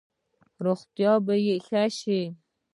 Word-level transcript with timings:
روغتیا 0.65 1.13
به 1.25 1.33
ښه 1.65 1.83
شي؟ 1.97 2.21